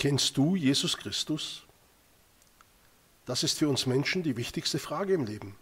Kennst 0.00 0.34
du 0.38 0.56
Jesus 0.56 0.96
Christus? 0.96 1.62
Das 3.26 3.42
ist 3.42 3.58
für 3.58 3.68
uns 3.68 3.84
Menschen 3.84 4.22
die 4.22 4.34
wichtigste 4.34 4.78
Frage 4.78 5.12
im 5.12 5.26
Leben. 5.26 5.56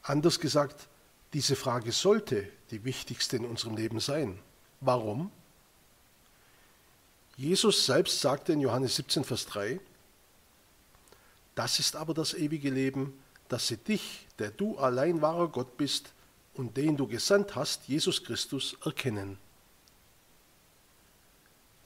Anders 0.00 0.40
gesagt, 0.40 0.88
diese 1.34 1.54
Frage 1.54 1.92
sollte 1.92 2.48
die 2.70 2.82
wichtigste 2.84 3.36
in 3.36 3.44
unserem 3.44 3.76
Leben 3.76 4.00
sein. 4.00 4.38
Warum? 4.80 5.30
Jesus 7.36 7.84
selbst 7.84 8.22
sagte 8.22 8.54
in 8.54 8.60
Johannes 8.60 8.96
17, 8.96 9.22
Vers 9.24 9.44
3, 9.44 9.78
das 11.54 11.78
ist 11.78 11.94
aber 11.94 12.14
das 12.14 12.32
ewige 12.32 12.70
Leben, 12.70 13.22
dass 13.48 13.66
sie 13.66 13.76
dich, 13.76 14.26
der 14.38 14.50
du 14.50 14.78
allein 14.78 15.20
wahrer 15.20 15.48
Gott 15.48 15.76
bist 15.76 16.14
und 16.54 16.78
den 16.78 16.96
du 16.96 17.06
gesandt 17.06 17.54
hast, 17.54 17.86
Jesus 17.86 18.24
Christus, 18.24 18.78
erkennen. 18.82 19.36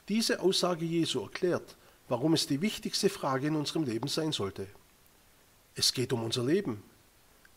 Diese 0.09 0.41
Aussage 0.41 0.84
Jesu 0.84 1.20
erklärt, 1.20 1.77
warum 2.09 2.34
es 2.34 2.47
die 2.47 2.60
wichtigste 2.60 3.09
Frage 3.09 3.47
in 3.47 3.56
unserem 3.56 3.84
Leben 3.84 4.09
sein 4.09 4.33
sollte. 4.33 4.66
Es 5.74 5.93
geht 5.93 6.12
um 6.12 6.24
unser 6.24 6.45
Leben. 6.45 6.83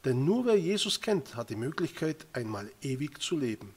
Denn 0.05 0.23
nur 0.23 0.45
wer 0.45 0.55
Jesus 0.55 1.02
kennt, 1.02 1.36
hat 1.36 1.50
die 1.50 1.55
Möglichkeit, 1.55 2.27
einmal 2.34 2.72
ewig 2.81 3.22
zu 3.22 3.38
leben. 3.38 3.73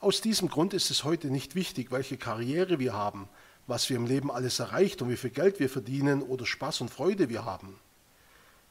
Aus 0.00 0.20
diesem 0.20 0.48
Grund 0.48 0.74
ist 0.74 0.90
es 0.90 1.04
heute 1.04 1.28
nicht 1.28 1.54
wichtig, 1.54 1.92
welche 1.92 2.16
Karriere 2.16 2.78
wir 2.78 2.92
haben, 2.92 3.28
was 3.66 3.88
wir 3.88 3.96
im 3.96 4.06
Leben 4.06 4.30
alles 4.30 4.58
erreicht 4.58 5.00
und 5.00 5.10
wie 5.10 5.16
viel 5.16 5.30
Geld 5.30 5.60
wir 5.60 5.70
verdienen 5.70 6.22
oder 6.22 6.44
Spaß 6.44 6.80
und 6.80 6.90
Freude 6.90 7.28
wir 7.28 7.44
haben. 7.44 7.78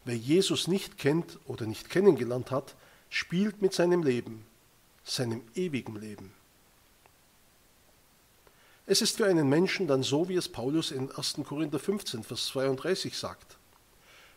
Wer 0.03 0.17
Jesus 0.17 0.67
nicht 0.67 0.97
kennt 0.97 1.39
oder 1.45 1.65
nicht 1.65 1.89
kennengelernt 1.89 2.51
hat, 2.51 2.75
spielt 3.09 3.61
mit 3.61 3.73
seinem 3.73 4.03
Leben, 4.03 4.45
seinem 5.03 5.41
ewigen 5.55 5.95
Leben. 5.95 6.33
Es 8.91 9.03
ist 9.03 9.17
für 9.17 9.27
einen 9.27 9.47
Menschen 9.47 9.85
dann 9.85 10.01
so, 10.01 10.29
wie 10.29 10.35
es 10.35 10.49
Paulus 10.49 10.89
in 10.89 11.11
1. 11.11 11.41
Korinther 11.47 11.77
15, 11.77 12.23
Vers 12.23 12.47
32 12.47 13.15
sagt. 13.15 13.59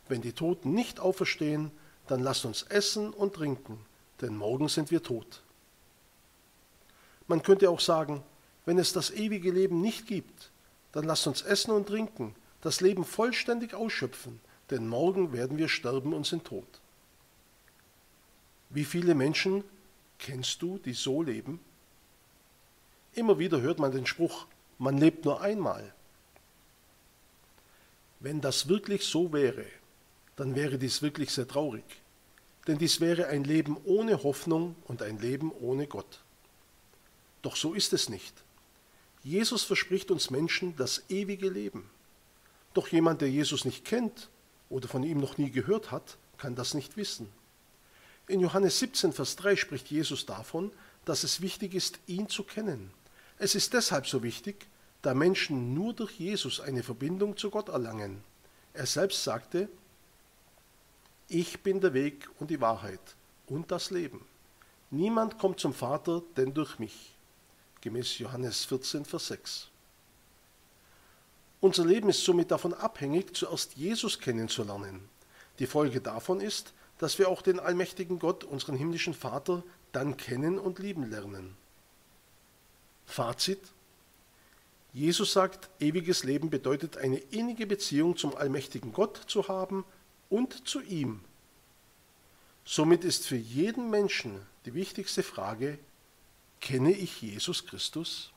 Wenn 0.08 0.20
die 0.20 0.34
Toten 0.34 0.74
nicht 0.74 1.00
auferstehen, 1.00 1.70
dann 2.06 2.20
lasst 2.20 2.44
uns 2.44 2.62
essen 2.64 3.14
und 3.14 3.32
trinken, 3.32 3.78
denn 4.20 4.36
morgen 4.36 4.68
sind 4.68 4.90
wir 4.90 5.02
tot. 5.02 5.42
Man 7.28 7.42
könnte 7.42 7.70
auch 7.70 7.80
sagen, 7.80 8.22
wenn 8.66 8.76
es 8.76 8.92
das 8.92 9.10
ewige 9.10 9.50
Leben 9.50 9.80
nicht 9.80 10.06
gibt, 10.06 10.50
dann 10.92 11.04
lasst 11.04 11.26
uns 11.26 11.40
essen 11.40 11.70
und 11.70 11.88
trinken, 11.88 12.34
das 12.60 12.82
Leben 12.82 13.06
vollständig 13.06 13.72
ausschöpfen, 13.72 14.38
denn 14.68 14.86
morgen 14.86 15.32
werden 15.32 15.56
wir 15.56 15.70
sterben 15.70 16.12
und 16.12 16.26
sind 16.26 16.44
tot. 16.44 16.82
Wie 18.68 18.84
viele 18.84 19.14
Menschen 19.14 19.64
kennst 20.18 20.60
du, 20.60 20.76
die 20.76 20.92
so 20.92 21.22
leben? 21.22 21.58
Immer 23.14 23.38
wieder 23.38 23.60
hört 23.60 23.78
man 23.78 23.92
den 23.92 24.06
Spruch, 24.06 24.46
man 24.78 24.96
lebt 24.96 25.24
nur 25.24 25.40
einmal. 25.40 25.94
Wenn 28.20 28.40
das 28.40 28.68
wirklich 28.68 29.04
so 29.04 29.32
wäre, 29.32 29.66
dann 30.36 30.54
wäre 30.54 30.78
dies 30.78 31.02
wirklich 31.02 31.30
sehr 31.30 31.46
traurig. 31.46 31.84
Denn 32.66 32.78
dies 32.78 33.00
wäre 33.00 33.26
ein 33.26 33.44
Leben 33.44 33.76
ohne 33.84 34.22
Hoffnung 34.22 34.76
und 34.84 35.02
ein 35.02 35.18
Leben 35.18 35.52
ohne 35.52 35.86
Gott. 35.86 36.20
Doch 37.42 37.56
so 37.56 37.74
ist 37.74 37.92
es 37.92 38.08
nicht. 38.08 38.32
Jesus 39.24 39.64
verspricht 39.64 40.10
uns 40.10 40.30
Menschen 40.30 40.76
das 40.76 41.02
ewige 41.08 41.48
Leben. 41.48 41.90
Doch 42.74 42.88
jemand, 42.88 43.20
der 43.20 43.30
Jesus 43.30 43.64
nicht 43.64 43.84
kennt 43.84 44.30
oder 44.70 44.88
von 44.88 45.02
ihm 45.02 45.18
noch 45.18 45.38
nie 45.38 45.50
gehört 45.50 45.90
hat, 45.90 46.16
kann 46.38 46.54
das 46.54 46.74
nicht 46.74 46.96
wissen. 46.96 47.28
In 48.26 48.40
Johannes 48.40 48.78
17, 48.78 49.12
Vers 49.12 49.36
3 49.36 49.56
spricht 49.56 49.90
Jesus 49.90 50.24
davon, 50.26 50.72
dass 51.04 51.24
es 51.24 51.40
wichtig 51.40 51.74
ist, 51.74 51.98
ihn 52.06 52.28
zu 52.28 52.44
kennen. 52.44 52.90
Es 53.42 53.56
ist 53.56 53.72
deshalb 53.72 54.06
so 54.06 54.22
wichtig, 54.22 54.68
da 55.02 55.14
Menschen 55.14 55.74
nur 55.74 55.94
durch 55.94 56.12
Jesus 56.12 56.60
eine 56.60 56.84
Verbindung 56.84 57.36
zu 57.36 57.50
Gott 57.50 57.70
erlangen. 57.70 58.22
Er 58.72 58.86
selbst 58.86 59.24
sagte, 59.24 59.68
ich 61.26 61.60
bin 61.60 61.80
der 61.80 61.92
Weg 61.92 62.30
und 62.38 62.50
die 62.50 62.60
Wahrheit 62.60 63.00
und 63.48 63.72
das 63.72 63.90
Leben. 63.90 64.24
Niemand 64.92 65.40
kommt 65.40 65.58
zum 65.58 65.74
Vater 65.74 66.22
denn 66.36 66.54
durch 66.54 66.78
mich. 66.78 67.16
Gemäß 67.80 68.16
Johannes 68.18 68.64
14, 68.64 69.04
Vers 69.04 69.26
6. 69.26 69.68
Unser 71.60 71.84
Leben 71.84 72.10
ist 72.10 72.22
somit 72.22 72.52
davon 72.52 72.74
abhängig, 72.74 73.34
zuerst 73.34 73.74
Jesus 73.74 74.20
kennenzulernen. 74.20 75.08
Die 75.58 75.66
Folge 75.66 76.00
davon 76.00 76.40
ist, 76.40 76.74
dass 76.98 77.18
wir 77.18 77.28
auch 77.28 77.42
den 77.42 77.58
allmächtigen 77.58 78.20
Gott, 78.20 78.44
unseren 78.44 78.76
himmlischen 78.76 79.14
Vater, 79.14 79.64
dann 79.90 80.16
kennen 80.16 80.60
und 80.60 80.78
lieben 80.78 81.10
lernen. 81.10 81.56
Fazit. 83.12 83.60
Jesus 84.92 85.32
sagt, 85.32 85.70
ewiges 85.80 86.24
Leben 86.24 86.50
bedeutet 86.50 86.96
eine 86.96 87.18
innige 87.18 87.66
Beziehung 87.66 88.16
zum 88.16 88.34
allmächtigen 88.34 88.92
Gott 88.92 89.16
zu 89.26 89.48
haben 89.48 89.84
und 90.28 90.66
zu 90.66 90.80
ihm. 90.80 91.20
Somit 92.64 93.04
ist 93.04 93.26
für 93.26 93.36
jeden 93.36 93.90
Menschen 93.90 94.40
die 94.64 94.74
wichtigste 94.74 95.22
Frage, 95.22 95.78
kenne 96.60 96.92
ich 96.92 97.22
Jesus 97.22 97.66
Christus? 97.66 98.31